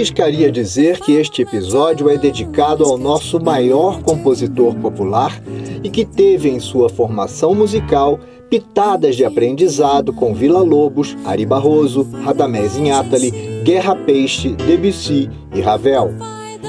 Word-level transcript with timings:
Arriscaria 0.00 0.50
dizer 0.50 0.98
que 0.98 1.12
este 1.12 1.42
episódio 1.42 2.08
é 2.08 2.16
dedicado 2.16 2.84
ao 2.84 2.96
nosso 2.96 3.38
maior 3.38 4.00
compositor 4.00 4.74
popular 4.76 5.42
e 5.84 5.90
que 5.90 6.06
teve 6.06 6.48
em 6.48 6.58
sua 6.58 6.88
formação 6.88 7.54
musical 7.54 8.18
pitadas 8.48 9.14
de 9.14 9.26
aprendizado 9.26 10.10
com 10.10 10.32
Vila 10.32 10.60
Lobos, 10.60 11.14
Ari 11.22 11.44
Barroso, 11.44 12.08
Radamés 12.24 12.78
Inátali, 12.78 13.30
Guerra 13.62 13.94
Peixe, 13.94 14.54
Debussy 14.54 15.28
e 15.54 15.60
Ravel. 15.60 16.14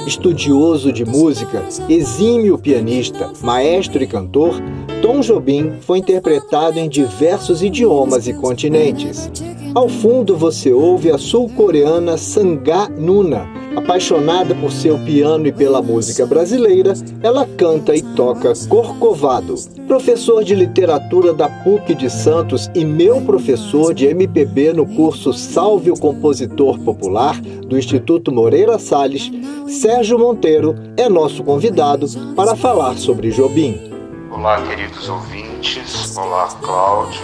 Estudioso 0.06 0.91
de 0.91 1.06
música, 1.06 1.63
exímio 1.88 2.58
pianista, 2.58 3.31
maestro 3.41 4.03
e 4.03 4.08
cantor, 4.08 4.61
Tom 5.02 5.19
Jobim 5.21 5.73
foi 5.81 5.97
interpretado 5.97 6.77
em 6.77 6.88
diversos 6.88 7.63
idiomas 7.63 8.27
e 8.27 8.33
continentes. 8.33 9.31
Ao 9.73 9.89
fundo 9.89 10.38
você 10.38 10.71
ouve 10.71 11.09
a 11.09 11.17
sul-coreana 11.17 12.17
Sangha 12.17 12.88
Nuna. 12.88 13.47
Apaixonada 13.75 14.53
por 14.53 14.72
seu 14.72 14.99
piano 14.99 15.47
e 15.47 15.52
pela 15.52 15.81
música 15.81 16.25
brasileira, 16.25 16.94
ela 17.23 17.47
canta 17.57 17.95
e 17.95 18.02
toca 18.02 18.53
Corcovado. 18.67 19.55
Professor 19.88 20.44
de 20.44 20.53
literatura 20.53 21.33
da 21.33 21.49
PUC 21.49 21.95
de 21.95 22.09
Santos 22.09 22.69
e 22.75 22.85
meu 22.85 23.22
professor 23.22 23.94
de 23.95 24.05
MPB 24.05 24.73
no 24.73 24.85
curso 24.85 25.33
Salve 25.33 25.89
o 25.89 25.99
Compositor 25.99 26.77
Popular 26.79 27.39
do 27.41 27.77
Instituto 27.77 28.31
Moreira 28.31 28.77
Salles, 28.77 29.31
Sérgio 29.67 30.19
Monteiro 30.19 30.75
é 30.95 31.09
nosso 31.09 31.44
convidado 31.44 32.05
para 32.35 32.55
falar 32.55 32.97
sobre 32.97 33.31
Jobim. 33.31 33.91
Olá, 34.32 34.62
queridos 34.66 35.10
ouvintes. 35.10 36.16
Olá, 36.16 36.48
Cláudio. 36.62 37.22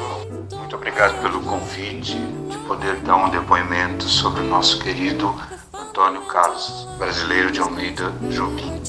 Muito 0.51 0.75
obrigado 0.75 1.21
pelo 1.21 1.41
convite 1.41 2.19
de 2.49 2.57
poder 2.67 2.97
dar 2.97 3.15
um 3.15 3.29
depoimento 3.29 4.03
sobre 4.03 4.41
o 4.41 4.43
nosso 4.43 4.77
querido 4.79 5.33
Antônio 5.73 6.21
Carlos, 6.23 6.85
brasileiro 6.97 7.49
de 7.49 7.61
Almeida 7.61 8.11
Jobim. 8.29 8.83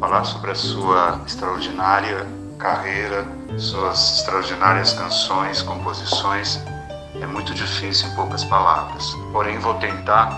Falar 0.00 0.24
sobre 0.24 0.50
a 0.50 0.54
sua 0.56 1.20
extraordinária 1.24 2.26
carreira, 2.58 3.24
suas 3.56 4.18
extraordinárias 4.18 4.92
canções, 4.92 5.62
composições, 5.62 6.60
é 7.14 7.26
muito 7.26 7.54
difícil 7.54 8.08
em 8.08 8.16
poucas 8.16 8.44
palavras. 8.44 9.14
Porém, 9.32 9.60
vou 9.60 9.74
tentar 9.74 10.36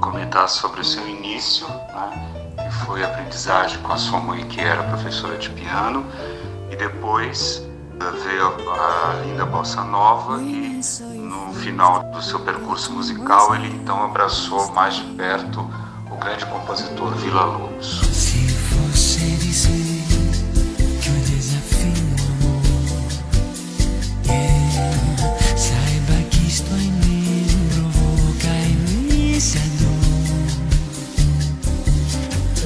comentar 0.00 0.48
sobre 0.48 0.80
o 0.80 0.84
seu 0.84 1.06
início, 1.06 1.68
né, 1.68 2.37
foi 2.84 3.02
aprendizagem 3.04 3.78
com 3.78 3.92
a 3.92 3.96
sua 3.96 4.20
mãe, 4.20 4.46
que 4.46 4.60
era 4.60 4.82
professora 4.84 5.36
de 5.36 5.50
piano, 5.50 6.04
e 6.70 6.76
depois 6.76 7.66
eh, 8.00 8.10
veio 8.24 8.46
a, 8.70 9.22
linda 9.24 9.44
bossa 9.46 9.82
nova 9.82 10.40
e 10.42 10.80
no 11.14 11.52
final 11.54 12.04
do 12.12 12.22
seu 12.22 12.40
percurso 12.40 12.92
musical 12.92 13.54
ele 13.54 13.68
então 13.68 14.04
abraçou 14.04 14.70
mais 14.72 14.94
de 14.94 15.04
perto 15.14 15.60
o 16.10 16.16
grande 16.16 16.46
compositor 16.46 17.10
Vila 17.16 17.44
Lobos. 17.44 18.00
Se 18.12 18.46
você 18.46 19.87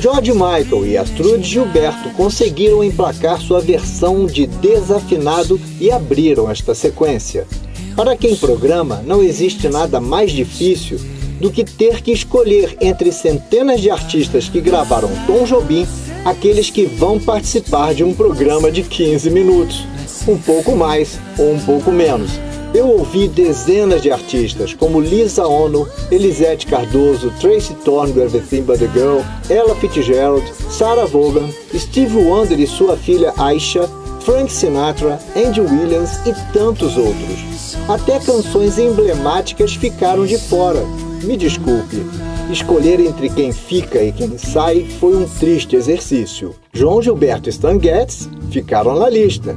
George 0.02 0.32
Michael 0.32 0.84
e 0.84 0.98
Astrud 0.98 1.44
Gilberto 1.44 2.10
conseguiram 2.16 2.82
emplacar 2.82 3.40
sua 3.40 3.60
versão 3.60 4.26
de 4.26 4.48
desafinado 4.48 5.60
e 5.80 5.92
abriram 5.92 6.50
esta 6.50 6.74
sequência. 6.74 7.46
Para 7.94 8.16
quem 8.16 8.34
programa, 8.34 9.00
não 9.06 9.22
existe 9.22 9.68
nada 9.68 10.00
mais 10.00 10.32
difícil 10.32 10.98
do 11.40 11.52
que 11.52 11.62
ter 11.62 12.02
que 12.02 12.10
escolher 12.10 12.76
entre 12.80 13.12
centenas 13.12 13.80
de 13.80 13.90
artistas 13.90 14.48
que 14.48 14.60
gravaram 14.60 15.08
Tom 15.24 15.44
Jobim 15.44 15.86
aqueles 16.24 16.68
que 16.68 16.84
vão 16.84 17.20
participar 17.20 17.94
de 17.94 18.02
um 18.02 18.12
programa 18.12 18.72
de 18.72 18.82
15 18.82 19.30
minutos, 19.30 19.86
um 20.26 20.36
pouco 20.36 20.74
mais 20.74 21.16
ou 21.38 21.52
um 21.52 21.60
pouco 21.60 21.92
menos. 21.92 22.32
Eu 22.74 22.88
ouvi 22.88 23.28
dezenas 23.28 24.00
de 24.00 24.10
artistas 24.10 24.72
como 24.72 24.98
Lisa 24.98 25.46
Ono, 25.46 25.86
Elisete 26.10 26.66
Cardoso, 26.66 27.30
Tracy 27.38 27.74
Thorn 27.84 28.12
do 28.12 28.22
Everything 28.22 28.62
But 28.62 28.78
The 28.78 28.88
Girl, 28.94 29.20
Ella 29.50 29.74
Fitzgerald, 29.76 30.50
Sarah 30.70 31.04
Vaughan, 31.04 31.50
Steve 31.74 32.16
Wonder 32.16 32.58
e 32.58 32.66
sua 32.66 32.96
filha 32.96 33.34
Aisha, 33.36 33.86
Frank 34.20 34.50
Sinatra, 34.50 35.18
Andy 35.36 35.60
Williams 35.60 36.18
e 36.26 36.32
tantos 36.54 36.96
outros. 36.96 37.76
Até 37.88 38.18
canções 38.18 38.78
emblemáticas 38.78 39.74
ficaram 39.74 40.24
de 40.24 40.38
fora. 40.38 40.80
Me 41.24 41.36
desculpe, 41.36 42.06
escolher 42.50 43.00
entre 43.00 43.28
quem 43.28 43.52
fica 43.52 44.02
e 44.02 44.12
quem 44.12 44.38
sai 44.38 44.86
foi 44.98 45.14
um 45.14 45.28
triste 45.28 45.76
exercício. 45.76 46.54
João 46.72 47.02
Gilberto 47.02 47.48
e 47.48 47.50
Stan 47.50 47.78
Getz 47.78 48.30
ficaram 48.50 48.98
na 48.98 49.10
lista, 49.10 49.56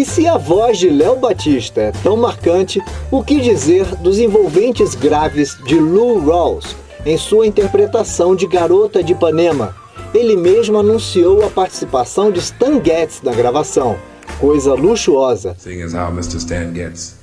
E 0.00 0.04
se 0.06 0.26
a 0.26 0.38
voz 0.38 0.78
de 0.78 0.88
Léo 0.88 1.16
Batista 1.16 1.78
é 1.78 1.92
tão 1.92 2.16
marcante, 2.16 2.82
o 3.10 3.22
que 3.22 3.38
dizer 3.38 3.84
dos 3.96 4.18
envolventes 4.18 4.94
graves 4.94 5.58
de 5.66 5.78
Lou 5.78 6.18
Rawls 6.24 6.74
em 7.04 7.18
sua 7.18 7.46
interpretação 7.46 8.34
de 8.34 8.46
Garota 8.46 9.04
de 9.04 9.12
Ipanema? 9.12 9.76
Ele 10.14 10.36
mesmo 10.36 10.78
anunciou 10.78 11.44
a 11.44 11.50
participação 11.50 12.32
de 12.32 12.38
Stan 12.38 12.82
Getz 12.82 13.20
na 13.20 13.34
gravação, 13.34 13.98
coisa 14.38 14.72
luxuosa. 14.72 15.54
Seeing 15.58 15.82
as 15.82 15.92
how 15.92 16.10
Mr. 16.10 16.38
Stan 16.38 16.72
Getz, 16.72 17.18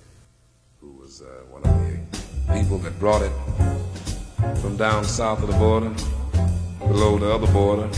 who 0.80 1.02
was 1.02 1.22
uh, 1.22 1.26
one 1.52 1.64
of 1.64 1.74
the 1.82 2.54
people 2.54 2.78
that 2.84 2.94
brought 3.00 3.26
it 3.26 3.32
from 4.62 4.78
down 4.78 5.04
south 5.04 5.42
of 5.42 5.52
the 5.52 5.58
border, 5.58 5.90
below 6.88 7.18
the 7.18 7.26
other 7.26 7.52
border, 7.52 7.90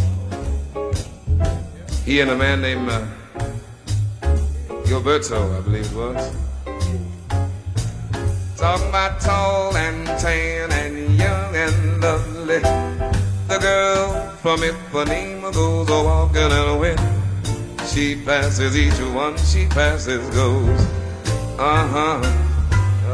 he 2.06 2.22
and 2.22 2.32
a 2.32 2.36
man 2.38 2.64
uh, 2.64 3.19
Gilberto, 4.90 5.56
I 5.56 5.62
believe 5.62 5.86
it 5.86 5.96
was. 5.96 6.36
Talking 8.58 8.90
about 8.90 9.22
tall 9.22 9.78
and 9.78 10.08
tan 10.20 10.72
and 10.72 11.16
young 11.16 11.56
and 11.56 12.02
lovely. 12.02 12.58
The 12.58 13.60
girl 13.62 14.32
from 14.42 14.62
Ipanema 14.62 15.54
goes 15.54 15.90
a 15.90 16.04
walking 16.04 16.42
and 16.42 16.98
a. 16.98 17.86
She 17.86 18.16
passes 18.26 18.76
each 18.76 19.00
one, 19.14 19.38
she 19.38 19.68
passes 19.68 20.28
goes. 20.34 20.82
Uh-huh. 21.60 22.22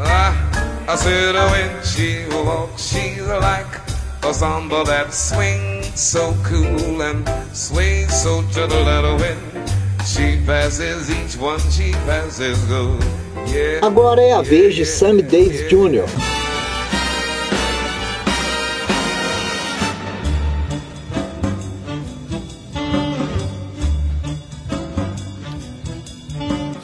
I, 0.00 0.86
I 0.88 0.96
said 0.96 1.34
when 1.34 1.84
she 1.84 2.24
walks, 2.34 2.88
she's 2.88 3.20
like 3.20 3.80
a 4.24 4.32
samba 4.32 4.82
that 4.84 5.12
swings 5.12 6.00
so 6.00 6.34
cool 6.42 7.02
and 7.02 7.28
sways 7.54 8.10
so 8.22 8.40
gentle 8.44 8.86
that 8.86 9.04
a 9.04 9.14
wind 9.16 9.45
Agora 13.82 14.20
é 14.20 14.32
a 14.32 14.40
vez 14.40 14.74
de 14.76 14.86
Sammy 14.86 15.20
Davis 15.20 15.68
Jr. 15.68 16.06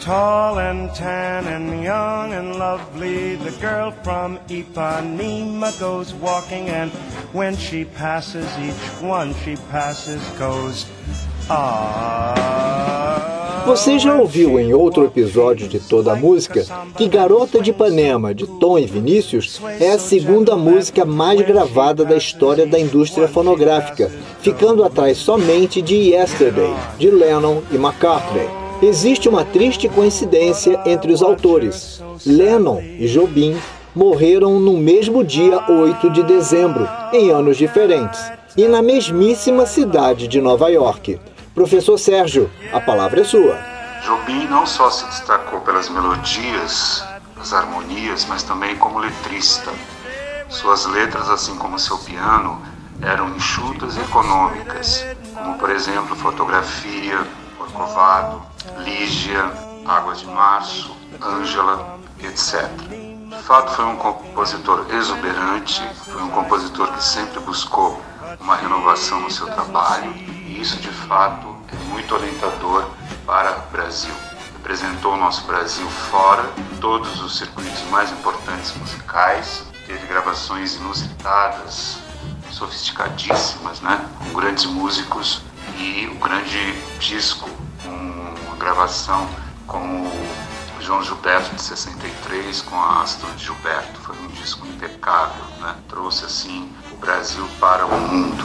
Tall 0.04 0.58
and 0.58 0.92
tan 0.94 1.46
and 1.46 1.84
young 1.84 2.32
and 2.32 2.56
lovely, 2.56 3.36
the 3.36 3.52
girl 3.60 3.92
from 4.02 4.38
Ipanema 4.48 5.78
goes 5.78 6.12
walking, 6.12 6.68
and 6.68 6.90
when 7.32 7.56
she 7.56 7.84
passes, 7.84 8.46
each 8.58 9.00
one 9.00 9.32
she 9.44 9.54
passes 9.70 10.20
goes, 10.38 10.86
ah. 11.48 13.11
Você 13.64 13.96
já 13.98 14.14
ouviu 14.16 14.58
em 14.58 14.74
outro 14.74 15.04
episódio 15.04 15.68
de 15.68 15.78
toda 15.78 16.12
a 16.12 16.16
música 16.16 16.64
que 16.96 17.06
Garota 17.06 17.60
de 17.60 17.70
Ipanema, 17.70 18.34
de 18.34 18.44
Tom 18.46 18.76
e 18.78 18.86
Vinícius, 18.86 19.60
é 19.78 19.90
a 19.92 19.98
segunda 19.98 20.56
música 20.56 21.04
mais 21.04 21.40
gravada 21.40 22.04
da 22.04 22.16
história 22.16 22.66
da 22.66 22.78
indústria 22.78 23.28
fonográfica, 23.28 24.10
ficando 24.40 24.82
atrás 24.82 25.18
somente 25.18 25.80
de 25.80 25.94
Yesterday, 25.94 26.74
de 26.98 27.10
Lennon 27.10 27.62
e 27.70 27.76
McCartney. 27.76 28.48
Existe 28.82 29.28
uma 29.28 29.44
triste 29.44 29.88
coincidência 29.88 30.80
entre 30.84 31.12
os 31.12 31.22
autores. 31.22 32.02
Lennon 32.26 32.80
e 32.80 33.06
Jobim 33.06 33.56
morreram 33.94 34.58
no 34.58 34.76
mesmo 34.76 35.22
dia 35.22 35.70
8 35.70 36.10
de 36.10 36.24
dezembro, 36.24 36.88
em 37.12 37.30
anos 37.30 37.56
diferentes, 37.56 38.20
e 38.56 38.66
na 38.66 38.82
mesmíssima 38.82 39.66
cidade 39.66 40.26
de 40.26 40.40
Nova 40.40 40.68
York. 40.68 41.18
Professor 41.54 41.98
Sérgio, 41.98 42.50
a 42.72 42.80
palavra 42.80 43.20
é 43.20 43.24
sua. 43.24 43.58
Jobim 44.06 44.46
não 44.46 44.64
só 44.64 44.90
se 44.90 45.04
destacou 45.04 45.60
pelas 45.60 45.90
melodias, 45.90 47.04
as 47.38 47.52
harmonias, 47.52 48.24
mas 48.24 48.42
também 48.42 48.74
como 48.76 48.98
letrista. 48.98 49.70
Suas 50.48 50.86
letras, 50.86 51.28
assim 51.28 51.54
como 51.56 51.78
seu 51.78 51.98
piano, 51.98 52.58
eram 53.02 53.28
enxutas 53.36 53.98
e 53.98 54.00
econômicas, 54.00 55.04
como 55.34 55.58
por 55.58 55.68
exemplo 55.68 56.16
fotografia, 56.16 57.18
Corcovado, 57.58 58.42
Lígia, 58.78 59.52
Água 59.84 60.14
de 60.14 60.24
Março, 60.24 60.96
Ângela, 61.22 61.98
etc. 62.22 62.66
De 63.28 63.42
fato, 63.42 63.72
foi 63.72 63.84
um 63.84 63.96
compositor 63.96 64.86
exuberante, 64.94 65.82
foi 66.06 66.22
um 66.22 66.30
compositor 66.30 66.90
que 66.92 67.04
sempre 67.04 67.40
buscou 67.40 68.00
uma 68.40 68.56
renovação 68.56 69.20
no 69.20 69.30
seu 69.30 69.46
trabalho 69.48 70.31
isso, 70.62 70.76
de 70.76 70.88
fato, 70.88 71.54
é 71.72 71.76
muito 71.90 72.14
orientador 72.14 72.88
para 73.26 73.58
o 73.58 73.70
Brasil. 73.70 74.14
Representou 74.54 75.14
o 75.14 75.16
nosso 75.16 75.44
Brasil 75.44 75.88
fora, 76.10 76.48
todos 76.80 77.20
os 77.20 77.36
circuitos 77.36 77.82
mais 77.90 78.10
importantes 78.12 78.72
musicais, 78.76 79.64
teve 79.86 80.06
gravações 80.06 80.76
inusitadas, 80.76 81.98
sofisticadíssimas, 82.50 83.80
né? 83.80 84.08
com 84.18 84.32
grandes 84.32 84.64
músicos 84.64 85.42
e 85.76 86.06
o 86.06 86.14
grande 86.14 86.72
disco 86.98 87.50
gravação 88.62 89.28
com 89.66 90.06
o 90.06 90.80
João 90.80 91.02
Gilberto 91.02 91.52
de 91.56 91.62
63 91.62 92.62
com 92.62 92.76
a 92.76 93.02
Astro 93.02 93.28
de 93.32 93.44
Gilberto. 93.44 94.00
Foi 94.00 94.16
um 94.16 94.28
disco 94.28 94.64
impecável, 94.64 95.44
né? 95.60 95.74
Trouxe 95.88 96.24
assim 96.24 96.72
o 96.92 96.96
Brasil 96.96 97.44
para 97.58 97.84
o 97.84 98.00
mundo. 98.00 98.44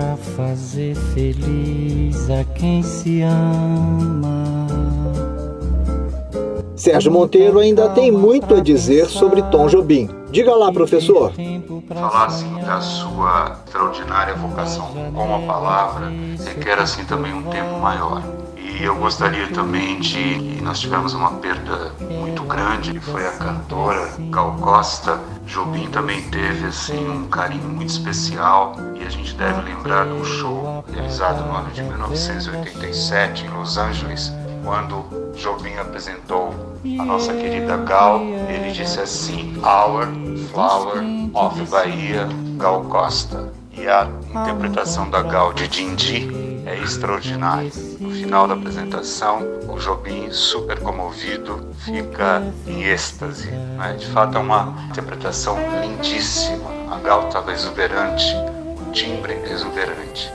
Para 0.00 0.16
fazer 0.16 0.94
feliz 1.12 2.30
a 2.30 2.42
quem 2.54 2.82
se 2.82 3.20
ama. 3.20 4.66
Sérgio 6.74 7.12
Monteiro 7.12 7.58
ainda 7.58 7.90
tem 7.90 8.10
muito 8.10 8.54
a 8.54 8.60
dizer 8.60 9.06
sobre 9.06 9.42
Tom 9.42 9.66
Jobim. 9.66 10.08
Diga 10.30 10.54
lá, 10.54 10.72
professor. 10.72 11.32
Falar 11.88 12.26
assim 12.26 12.54
da 12.60 12.80
sua 12.80 13.58
extraordinária 13.66 14.34
vocação 14.34 14.86
com 15.12 15.34
a 15.34 15.38
palavra 15.40 16.10
requer 16.46 16.78
assim 16.78 17.04
também 17.04 17.34
um 17.34 17.42
tempo 17.42 17.78
maior. 17.80 18.22
E 18.56 18.82
eu 18.82 18.96
gostaria 18.96 19.48
também 19.48 20.00
de. 20.00 20.62
Nós 20.62 20.80
tivemos 20.80 21.12
uma 21.12 21.32
perda 21.32 21.92
muito 22.08 22.42
grande, 22.44 22.92
que 22.92 23.00
foi 23.00 23.26
a 23.26 23.32
cantora 23.32 24.08
Gal 24.30 24.56
Costa. 24.60 25.20
Jobim 25.50 25.88
também 25.90 26.22
teve 26.30 26.66
assim, 26.66 27.08
um 27.08 27.26
carinho 27.26 27.68
muito 27.68 27.90
especial 27.90 28.72
e 28.94 29.04
a 29.04 29.10
gente 29.10 29.34
deve 29.34 29.62
lembrar 29.62 30.06
de 30.06 30.12
um 30.12 30.24
show 30.24 30.84
realizado 30.92 31.44
no 31.44 31.56
ano 31.56 31.68
de 31.72 31.82
1987 31.82 33.46
em 33.46 33.48
Los 33.48 33.76
Angeles, 33.76 34.32
quando 34.64 35.04
Jobim 35.34 35.74
apresentou 35.74 36.54
a 37.00 37.04
nossa 37.04 37.34
querida 37.34 37.78
Gal. 37.78 38.20
Ele 38.22 38.70
disse 38.70 39.00
assim: 39.00 39.56
Our 39.58 40.06
Flower 40.52 41.02
of 41.34 41.60
Bahia, 41.68 42.28
Gal 42.56 42.84
Costa. 42.84 43.52
E 43.72 43.88
a 43.88 44.08
interpretação 44.28 45.10
da 45.10 45.20
Gal 45.22 45.52
de 45.52 45.66
Dindi 45.66 46.28
é 46.64 46.78
extraordinário. 46.78 47.72
Final 48.30 48.46
da 48.46 48.54
apresentação, 48.54 49.40
o 49.68 49.76
Jobim, 49.76 50.30
super 50.30 50.78
comovido, 50.78 51.68
fica 51.84 52.40
em 52.64 52.84
êxtase. 52.84 53.50
Né? 53.50 53.96
De 53.98 54.06
fato, 54.06 54.38
é 54.38 54.40
uma 54.40 54.72
interpretação 54.88 55.58
lindíssima. 55.80 56.70
A 56.92 56.98
Gal 57.00 57.26
estava 57.26 57.50
exuberante, 57.50 58.24
o 58.86 58.92
timbre 58.92 59.32
exuberante. 59.50 60.30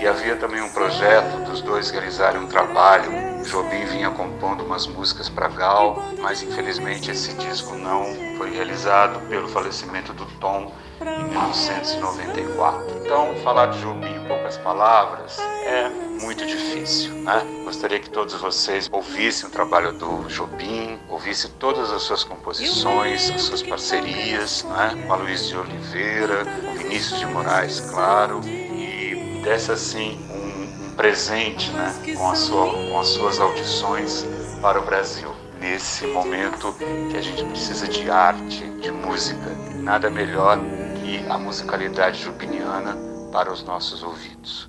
E 0.00 0.08
havia 0.08 0.36
também 0.36 0.62
um 0.62 0.70
projeto 0.70 1.44
dos 1.44 1.60
dois 1.60 1.90
realizarem 1.90 2.40
um 2.40 2.46
trabalho. 2.46 3.10
O 3.42 3.44
Jobim 3.44 3.84
vinha 3.84 4.08
compondo 4.08 4.64
umas 4.64 4.86
músicas 4.86 5.28
para 5.28 5.48
Gal, 5.48 6.02
mas 6.22 6.42
infelizmente 6.42 7.10
esse 7.10 7.34
disco 7.34 7.76
não 7.76 8.14
foi 8.38 8.50
realizado 8.50 9.20
pelo 9.28 9.46
falecimento 9.46 10.14
do 10.14 10.24
Tom 10.40 10.72
em 11.02 11.24
1994. 11.24 13.02
Então, 13.04 13.34
falar 13.44 13.66
de 13.66 13.82
Jobim 13.82 14.06
em 14.06 14.26
poucas 14.26 14.56
palavras 14.56 15.38
é 15.38 16.05
muito 16.20 16.46
difícil, 16.46 17.12
né? 17.14 17.42
Gostaria 17.64 17.98
que 17.98 18.10
todos 18.10 18.34
vocês 18.34 18.88
ouvissem 18.90 19.48
o 19.48 19.52
trabalho 19.52 19.92
do 19.92 20.28
Jobim, 20.28 20.98
ouvissem 21.08 21.50
todas 21.58 21.90
as 21.92 22.02
suas 22.02 22.24
composições, 22.24 23.30
as 23.30 23.42
suas 23.42 23.62
parcerias, 23.62 24.64
né? 24.64 25.04
Com 25.06 25.12
a 25.12 25.16
Luiz 25.16 25.48
de 25.48 25.56
Oliveira, 25.56 26.44
com 26.44 26.72
Vinícius 26.74 27.18
de 27.18 27.26
Moraes, 27.26 27.80
claro, 27.80 28.40
e 28.44 29.40
desse 29.42 29.72
assim 29.72 30.18
um, 30.30 30.86
um 30.86 30.94
presente, 30.94 31.70
né? 31.72 31.94
Com, 32.16 32.34
sua, 32.34 32.72
com 32.72 32.98
as 32.98 33.08
suas 33.08 33.38
audições 33.40 34.26
para 34.60 34.80
o 34.80 34.84
Brasil 34.84 35.34
nesse 35.60 36.06
momento 36.06 36.74
que 37.10 37.16
a 37.16 37.20
gente 37.20 37.44
precisa 37.44 37.88
de 37.88 38.10
arte, 38.10 38.68
de 38.80 38.90
música. 38.90 39.50
Nada 39.74 40.10
melhor 40.10 40.58
e 41.04 41.24
a 41.30 41.38
musicalidade 41.38 42.22
jubiniana 42.22 42.96
para 43.32 43.52
os 43.52 43.62
nossos 43.62 44.02
ouvidos. 44.02 44.68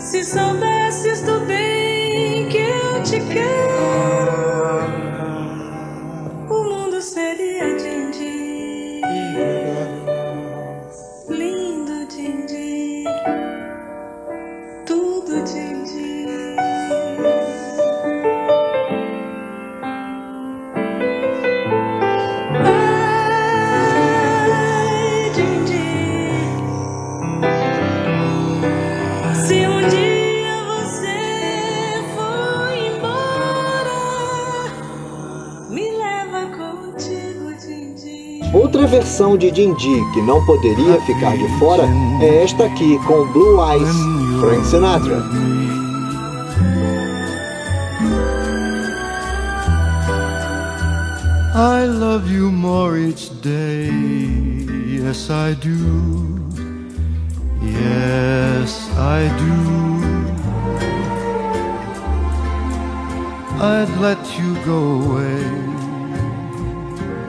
Se 0.00 0.24
soubesses 0.24 0.67
Versão 39.08 39.38
de 39.38 39.50
Dindi 39.50 40.04
que 40.12 40.20
não 40.20 40.44
poderia 40.44 41.00
ficar 41.00 41.34
de 41.34 41.48
fora 41.58 41.84
é 42.20 42.42
esta 42.44 42.66
aqui 42.66 42.98
com 43.06 43.24
Blue 43.32 43.58
Eyes. 43.58 43.88
Frank 44.38 44.66
Sinatra. 44.66 45.24
I 51.54 51.86
love 51.86 52.30
you 52.30 52.52
more 52.52 52.98
each 52.98 53.30
day. 53.40 53.88
Yes, 54.90 55.30
I 55.30 55.54
do. 55.54 56.38
Yes, 57.62 58.90
I 58.98 59.30
do. 59.38 59.54
I'd 63.58 63.88
let 64.02 64.18
you 64.38 64.54
go 64.66 65.00
away. 65.00 65.77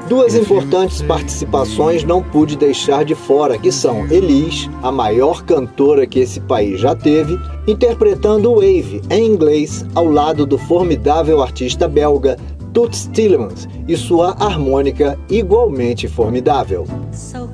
Duas 0.10 0.34
importantes 0.34 1.04
participações 1.04 2.04
não 2.04 2.24
pude 2.24 2.58
deixar 2.58 3.06
de 3.06 3.14
fora, 3.14 3.60
que 3.60 3.72
são 3.72 4.08
Elis, 4.08 4.68
a 4.82 4.92
maior 4.92 5.44
cantora 5.44 6.08
que 6.08 6.18
esse 6.18 6.40
país 6.40 6.82
já 6.82 6.96
teve, 6.96 7.40
interpretando 7.68 8.56
Wave 8.56 9.04
em 9.12 9.28
inglês 9.28 9.86
ao 9.94 10.06
lado 10.06 10.48
do 10.48 10.58
formidável 10.58 11.44
artista 11.44 11.88
belga 11.88 12.38
Toots 12.74 13.08
Tillemans 13.14 13.70
e 13.88 13.96
sua 13.96 14.32
harmônica 14.40 15.16
igualmente 15.30 16.08
formidável. 16.08 16.88
So 17.12 17.48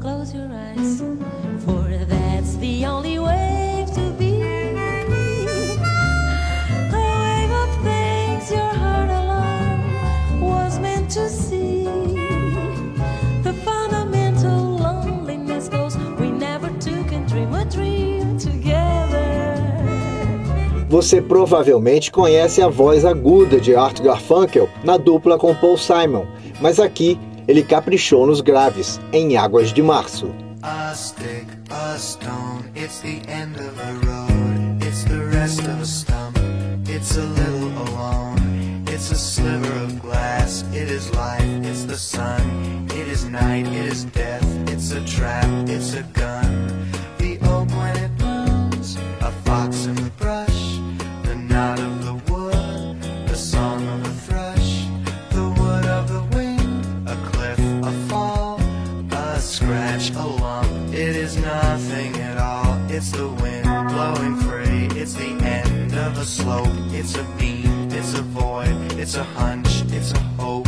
Você 20.95 21.21
provavelmente 21.21 22.09
conhece 22.09 22.61
a 22.61 22.69
voz 22.69 23.03
aguda 23.03 23.59
de 23.59 23.75
Art 23.75 23.99
Garfunkel 23.99 24.69
na 24.81 24.95
dupla 24.95 25.37
com 25.37 25.53
Paul 25.53 25.77
Simon, 25.77 26.25
mas 26.61 26.79
aqui 26.79 27.19
ele 27.45 27.63
caprichou 27.63 28.25
nos 28.25 28.39
graves, 28.39 28.97
em 29.11 29.35
Águas 29.35 29.73
de 29.73 29.83
Março. 29.83 30.33
A 30.63 30.93
stick, 30.95 31.47
a 31.69 31.97
stone, 31.97 32.63
it's 32.77 33.01
the 33.01 33.19
end 33.29 33.59
of 33.59 33.75
the 33.75 34.07
road. 34.07 34.87
It's 34.87 35.03
the 35.03 35.19
rest 35.37 35.59
of 35.67 35.81
a 35.81 35.85
stump. 35.85 36.37
It's 36.87 37.17
a 37.17 37.23
little 37.23 37.73
alone. 37.89 38.85
It's 38.87 39.11
a 39.11 39.15
sliver 39.15 39.83
of 39.83 40.01
glass. 40.01 40.63
It 40.71 40.89
is 40.89 41.11
life, 41.11 41.43
it's 41.69 41.83
the 41.83 41.97
sun. 41.97 42.87
It 42.91 43.09
is 43.09 43.25
night, 43.25 43.67
it 43.67 43.91
is 43.91 44.05
death. 44.05 44.45
It's 44.69 44.93
a 44.93 45.03
trap, 45.05 45.67
it's 45.67 45.93
a 45.93 46.03
It's 69.05 69.17
a 69.17 69.23
hunch. 69.23 69.83
It's 69.93 70.13
a 70.13 70.19
hope. 70.41 70.67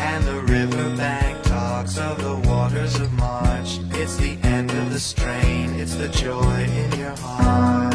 And 0.00 0.24
the 0.24 0.40
riverbank 0.40 1.40
talks 1.44 1.96
of 1.98 2.20
the 2.20 2.34
waters 2.48 2.98
of 2.98 3.12
March. 3.12 3.78
It's 3.92 4.16
the 4.16 4.36
end 4.42 4.72
of 4.72 4.92
the 4.92 4.98
strain. 4.98 5.78
It's 5.78 5.94
the 5.94 6.08
joy 6.08 6.64
in 6.64 6.98
your 6.98 7.16
heart. 7.16 7.94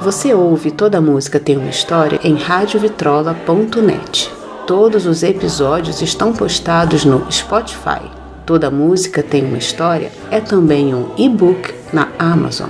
Você 0.00 0.32
ouve 0.32 0.70
Toda 0.70 1.02
Música 1.02 1.38
Tem 1.38 1.58
Uma 1.58 1.68
História 1.68 2.18
em 2.24 2.34
radiovitrola.net. 2.34 4.37
Todos 4.68 5.06
os 5.06 5.22
episódios 5.22 6.02
estão 6.02 6.30
postados 6.30 7.02
no 7.02 7.24
Spotify. 7.32 8.02
Toda 8.44 8.70
Música 8.70 9.22
Tem 9.22 9.42
Uma 9.42 9.56
História 9.56 10.12
é 10.30 10.40
também 10.40 10.94
um 10.94 11.08
e-book 11.16 11.72
na 11.90 12.12
Amazon. 12.18 12.68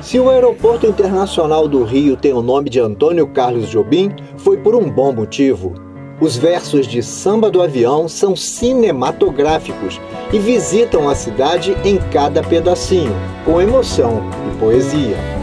Se 0.00 0.20
o 0.20 0.30
Aeroporto 0.30 0.86
Internacional 0.86 1.66
do 1.66 1.82
Rio 1.82 2.16
tem 2.16 2.32
o 2.32 2.42
nome 2.42 2.70
de 2.70 2.78
Antônio 2.78 3.26
Carlos 3.26 3.68
Jobim, 3.68 4.14
foi 4.36 4.58
por 4.58 4.76
um 4.76 4.88
bom 4.88 5.12
motivo. 5.12 5.74
Os 6.20 6.36
versos 6.36 6.86
de 6.86 7.02
Samba 7.02 7.50
do 7.50 7.60
Avião 7.60 8.08
são 8.08 8.36
cinematográficos 8.36 10.00
e 10.32 10.38
visitam 10.38 11.08
a 11.08 11.14
cidade 11.16 11.76
em 11.84 11.96
cada 12.12 12.40
pedacinho, 12.40 13.16
com 13.44 13.60
emoção 13.60 14.22
e 14.48 14.58
poesia. 14.60 15.37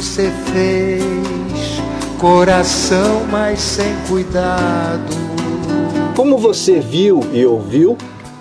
Você 0.00 0.32
fez, 0.50 1.02
coração, 2.18 3.26
mas 3.30 3.60
sem 3.60 3.94
cuidado. 4.08 5.14
Como 6.16 6.38
você 6.38 6.80
viu 6.80 7.20
e 7.34 7.44
ouviu, 7.44 7.98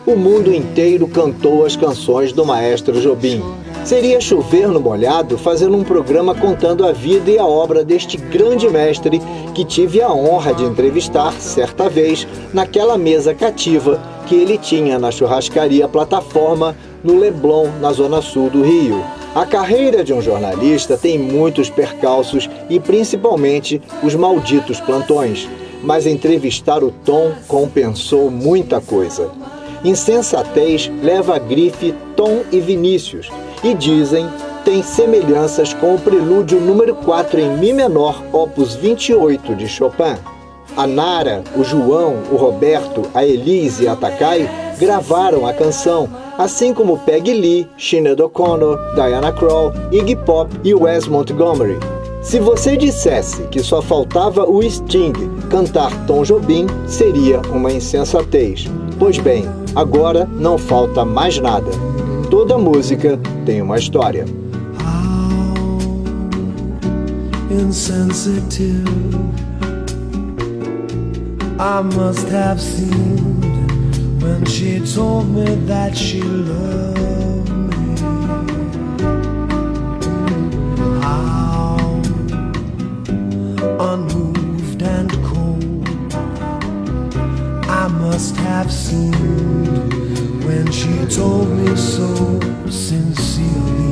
o 0.07 0.15
mundo 0.15 0.53
inteiro 0.53 1.05
cantou 1.09 1.65
as 1.65 1.75
canções 1.75 2.31
do 2.31 2.45
maestro 2.45 3.01
Jobim. 3.01 3.43
Seria 3.83 4.21
chover 4.21 4.69
no 4.69 4.79
molhado 4.79 5.37
fazendo 5.37 5.75
um 5.75 5.83
programa 5.83 6.33
contando 6.33 6.85
a 6.85 6.93
vida 6.93 7.29
e 7.29 7.37
a 7.37 7.45
obra 7.45 7.83
deste 7.83 8.15
grande 8.15 8.69
mestre 8.69 9.21
que 9.53 9.65
tive 9.65 10.01
a 10.01 10.13
honra 10.13 10.53
de 10.53 10.63
entrevistar 10.63 11.33
certa 11.33 11.89
vez 11.89 12.25
naquela 12.53 12.97
mesa 12.97 13.33
cativa 13.33 14.01
que 14.27 14.35
ele 14.35 14.57
tinha 14.57 14.97
na 14.97 15.11
churrascaria 15.11 15.89
Plataforma, 15.89 16.73
no 17.03 17.19
Leblon, 17.19 17.67
na 17.81 17.91
zona 17.91 18.21
sul 18.21 18.49
do 18.49 18.61
Rio. 18.61 19.18
A 19.35 19.45
carreira 19.45 20.03
de 20.03 20.11
um 20.11 20.21
jornalista 20.21 20.97
tem 20.97 21.19
muitos 21.19 21.69
percalços 21.69 22.49
e 22.69 22.79
principalmente 22.79 23.79
os 24.01 24.15
malditos 24.15 24.79
plantões, 24.79 25.47
mas 25.83 26.07
entrevistar 26.07 26.83
o 26.83 26.91
Tom 26.91 27.31
compensou 27.47 28.31
muita 28.31 28.81
coisa. 28.81 29.29
Insensatez 29.83 30.91
leva 31.01 31.35
a 31.35 31.39
grife 31.39 31.93
Tom 32.15 32.41
e 32.51 32.59
Vinícius 32.59 33.29
e 33.63 33.73
dizem 33.73 34.27
tem 34.65 34.83
semelhanças 34.83 35.73
com 35.73 35.95
o 35.95 35.99
prelúdio 35.99 36.59
número 36.59 36.95
4 36.95 37.39
em 37.39 37.57
Mi 37.57 37.71
menor, 37.71 38.21
opus 38.33 38.75
28 38.75 39.55
de 39.55 39.67
Chopin. 39.67 40.17
A 40.75 40.85
Nara, 40.85 41.43
o 41.55 41.63
João, 41.63 42.23
o 42.31 42.35
Roberto, 42.35 43.03
a 43.13 43.23
Elise 43.23 43.85
e 43.85 43.87
a 43.87 43.95
Takai 43.95 44.49
gravaram 44.77 45.47
a 45.47 45.53
canção, 45.53 46.09
assim 46.39 46.73
como 46.73 46.97
Peggy 46.99 47.33
Lee, 47.33 47.67
Sinead 47.77 48.21
O'Connor, 48.21 48.95
Diana 48.95 49.31
Krall, 49.33 49.73
Iggy 49.91 50.15
Pop 50.15 50.49
e 50.63 50.73
Wes 50.73 51.05
Montgomery. 51.05 51.77
Se 52.21 52.39
você 52.39 52.77
dissesse 52.77 53.43
que 53.47 53.61
só 53.61 53.81
faltava 53.81 54.49
o 54.49 54.63
Sting 54.63 55.13
cantar 55.49 55.91
Tom 56.07 56.23
Jobim, 56.23 56.65
seria 56.87 57.41
uma 57.51 57.71
insensatez. 57.71 58.65
Pois 58.97 59.17
bem, 59.17 59.45
agora 59.75 60.25
não 60.31 60.57
falta 60.57 61.03
mais 61.03 61.37
nada. 61.39 61.71
Toda 62.31 62.57
música 62.57 63.19
tem 63.45 63.61
uma 63.61 63.77
história. 63.77 64.25
insensitive. 67.51 68.87
I 71.59 71.81
must 71.81 72.29
have 72.29 72.59
when 72.61 73.38
she 74.49 74.79
told 74.79 75.29
me 75.29 75.45
that 75.67 75.95
she 75.95 76.21
loved 76.21 77.49
me. 77.51 77.95
How 81.01 81.77
unmoved 83.79 84.81
and 84.81 85.11
cold 85.23 85.87
I 87.69 87.87
must 87.89 88.35
have 88.37 88.71
seemed 88.71 89.93
when 90.43 90.71
she 90.71 91.05
told 91.05 91.49
me 91.49 91.75
so 91.75 92.09
sincerely. 92.69 93.91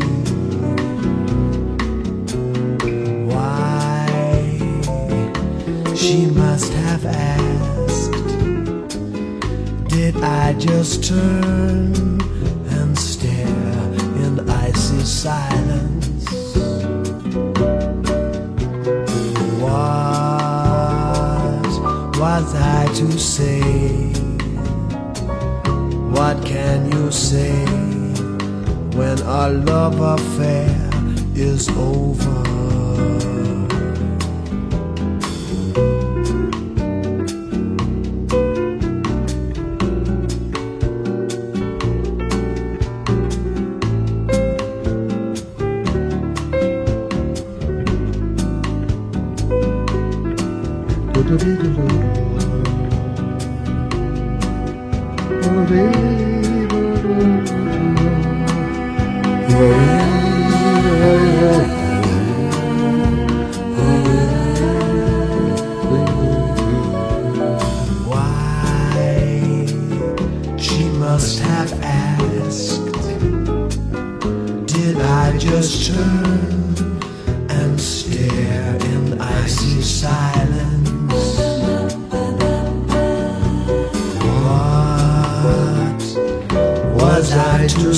Why 3.29 4.07
she 5.95 6.25
must 6.25 6.73
have 6.73 7.05
asked 7.05 7.36
just 10.59 11.03
turn 11.03 11.93
and 12.77 12.97
stare 12.97 13.47
in 14.23 14.49
icy 14.49 15.03
silence? 15.03 16.25
What 19.61 20.11
was 22.19 22.55
I 22.55 22.87
to 22.95 23.11
say? 23.19 23.61
What 26.15 26.43
can 26.45 26.91
you 26.91 27.11
say 27.11 27.65
when 28.97 29.21
our 29.23 29.51
love 29.51 29.99
affair 29.99 30.89
is 31.35 31.69
over? 31.69 32.56
Must 71.17 71.39
have 71.39 71.73
asked 71.83 72.85
Did 74.67 75.01
I 75.01 75.35
just 75.37 75.87
turn 75.87 76.36
To 87.87 87.93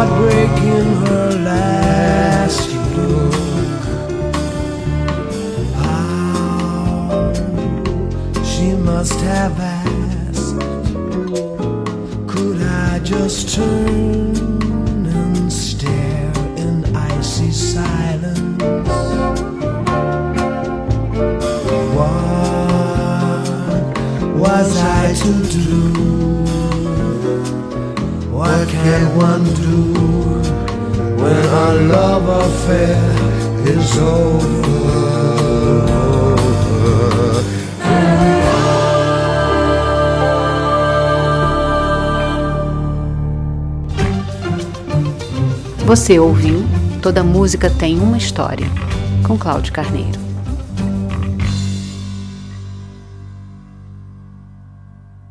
heartbreak 0.00 0.56
in 0.62 0.86
her 1.04 1.30
last 1.44 2.70
look. 2.96 3.84
How 5.74 7.32
she 8.42 8.68
must 8.72 9.20
have 9.20 9.60
asked, 9.60 10.58
could 12.26 12.62
I 12.62 13.00
just 13.04 13.54
turn 13.54 14.36
and 15.06 15.52
stare 15.52 16.32
in 16.56 16.84
icy 16.96 17.50
silence? 17.50 18.62
What 21.94 22.24
was 24.34 24.70
I 24.80 25.12
to 25.22 25.32
do? 25.52 26.29
What 28.40 28.68
can 28.70 29.04
one 29.18 29.44
do 29.52 29.92
when 31.22 31.44
our 31.60 31.74
love 31.74 32.26
affair 32.42 32.96
is 33.66 33.98
over? 33.98 34.70
Você 45.84 46.18
ouviu 46.18 46.64
Toda 47.02 47.22
Música 47.22 47.68
Tem 47.68 48.00
Uma 48.00 48.16
História, 48.16 48.68
com 49.22 49.36
Cláudio 49.36 49.70
Carneiro. 49.70 50.29